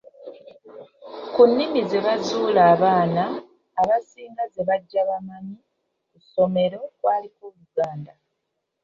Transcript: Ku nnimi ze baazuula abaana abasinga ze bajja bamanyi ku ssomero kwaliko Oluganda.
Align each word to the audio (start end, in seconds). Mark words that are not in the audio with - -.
Ku 1.33 1.41
nnimi 1.49 1.79
ze 1.89 1.99
baazuula 2.05 2.61
abaana 2.73 3.23
abasinga 3.81 4.43
ze 4.53 4.61
bajja 4.69 5.01
bamanyi 5.09 5.57
ku 6.09 6.17
ssomero 6.23 6.79
kwaliko 6.99 7.41
Oluganda. 7.49 8.13